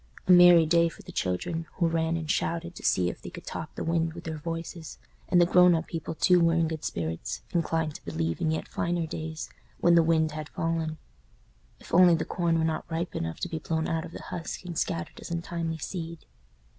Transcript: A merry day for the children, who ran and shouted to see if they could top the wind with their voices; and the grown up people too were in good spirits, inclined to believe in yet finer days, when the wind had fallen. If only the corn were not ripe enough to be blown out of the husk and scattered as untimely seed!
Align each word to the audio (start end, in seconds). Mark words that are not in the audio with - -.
A 0.25 0.31
merry 0.31 0.65
day 0.65 0.89
for 0.89 1.03
the 1.03 1.11
children, 1.11 1.67
who 1.75 1.87
ran 1.87 2.17
and 2.17 2.27
shouted 2.27 2.73
to 2.73 2.83
see 2.83 3.07
if 3.07 3.21
they 3.21 3.29
could 3.29 3.45
top 3.45 3.75
the 3.75 3.83
wind 3.83 4.13
with 4.13 4.23
their 4.23 4.39
voices; 4.39 4.97
and 5.29 5.39
the 5.39 5.45
grown 5.45 5.75
up 5.75 5.85
people 5.85 6.15
too 6.15 6.39
were 6.39 6.55
in 6.55 6.67
good 6.67 6.83
spirits, 6.83 7.43
inclined 7.53 7.93
to 7.93 8.03
believe 8.05 8.41
in 8.41 8.49
yet 8.49 8.67
finer 8.67 9.05
days, 9.05 9.51
when 9.79 9.93
the 9.93 10.01
wind 10.01 10.31
had 10.31 10.49
fallen. 10.49 10.97
If 11.79 11.93
only 11.93 12.15
the 12.15 12.25
corn 12.25 12.57
were 12.57 12.65
not 12.65 12.89
ripe 12.89 13.15
enough 13.15 13.39
to 13.41 13.47
be 13.47 13.59
blown 13.59 13.87
out 13.87 14.03
of 14.03 14.11
the 14.11 14.23
husk 14.23 14.65
and 14.65 14.75
scattered 14.75 15.19
as 15.21 15.29
untimely 15.29 15.77
seed! 15.77 16.25